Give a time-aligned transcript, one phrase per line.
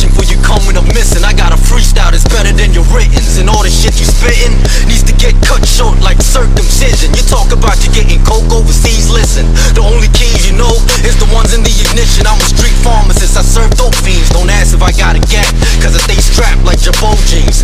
[0.00, 1.24] question for you come when I'm missing.
[1.24, 4.56] I got a freestyle that's better than your written And all the shit you spitting
[4.88, 7.12] needs to get cut short like circumcision.
[7.12, 9.44] You talk about you getting coke overseas, listen.
[9.76, 10.72] The only keys you know
[11.04, 12.24] is the ones in the ignition.
[12.24, 14.32] I'm a street pharmacist, I serve dope fiends.
[14.32, 15.52] Don't ask if I got a gap,
[15.84, 17.60] cause I stay strapped like Girbaud jeans.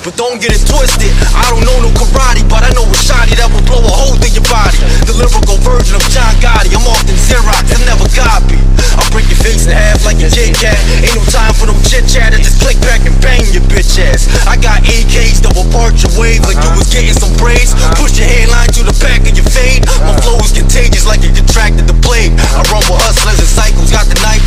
[0.00, 1.12] But don't get it twisted.
[1.36, 4.16] I don't know no karate, but I know a shotty that will blow a hole
[4.16, 4.80] through your body.
[5.04, 6.72] The lyrical version of John Gotti.
[6.72, 8.56] I'm often Xerox, I never copy.
[8.96, 10.80] I'll break your face in half like a Kit Kat.
[11.04, 12.32] Ain't no time for no chit chat.
[12.32, 14.24] I just click back and bang your bitch ass.
[14.48, 17.76] I got AKs that will part your wave like you was getting some braids.
[18.00, 19.84] Push your headline to the back of your fade.
[20.08, 22.32] My flow is contagious like you contracted the plague.
[22.56, 24.39] I run with hustlers and cycles, got the knife.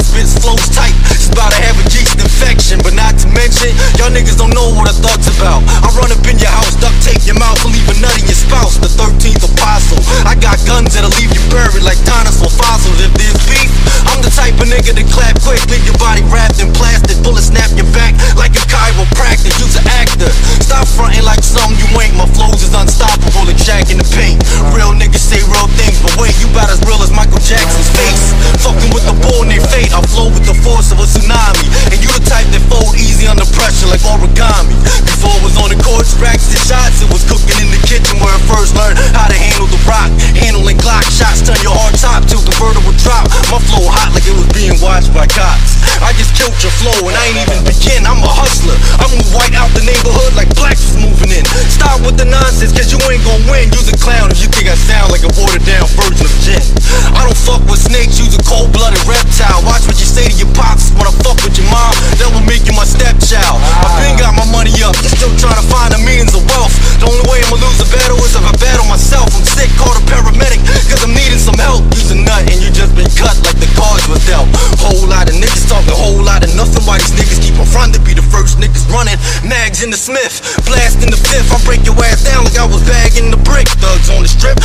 [0.00, 0.94] Spits flows tight.
[1.12, 4.72] It's about to have a yeast infection, but not to mention, y'all niggas don't know
[4.74, 5.09] what I thought.
[45.20, 45.76] by cops.
[46.00, 48.08] I just killed your flow and I ain't even begin.
[48.08, 48.72] I'm a hustler.
[48.96, 51.44] I move right out the neighborhood like blacks was moving in.
[51.68, 53.68] Stop with the nonsense, cause you ain't gonna win.
[53.68, 53.79] You
[75.20, 76.80] lot of niggas talk a whole lot of nothing.
[76.88, 79.20] Why these niggas keep on front to be the first niggas running?
[79.44, 81.52] Mags in the Smith, blast in the fifth.
[81.52, 83.68] I break your ass down like I was bagging the brick.
[83.84, 84.56] Thugs on the strip,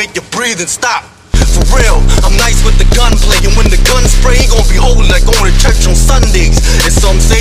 [0.00, 1.04] make your breathing stop.
[1.52, 4.80] For real, I'm nice with the gunplay, and when the gun spray, he gon' be
[4.80, 6.56] holding like going to church on Sundays.
[6.88, 7.39] And some say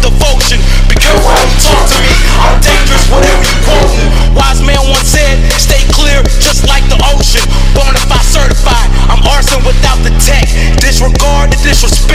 [0.00, 0.58] devotion.
[0.88, 5.36] Because when you talk to me, I'm dangerous, whatever you quoting Wise man once said,
[5.60, 7.44] stay clear, just like the ocean.
[7.76, 10.48] Bonafide certified, I'm arson without the tech.
[10.80, 12.09] Disregard the disrespect.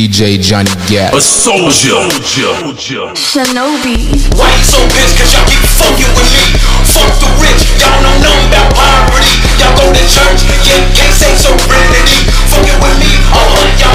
[0.00, 1.12] DJ Johnny Gat.
[1.12, 2.00] A soldier.
[3.12, 4.08] Shinobi.
[4.32, 5.12] Why you so bitch?
[5.12, 6.56] Cause y'all keep fucking with me.
[6.88, 7.68] Fuck the rich.
[7.76, 9.36] Y'all don't know nothing about poverty.
[9.60, 10.40] Y'all go to church.
[10.64, 12.32] Yeah, can't say sobriety.
[12.48, 13.12] Fucking with me.
[13.28, 13.89] I'll hunt y'all.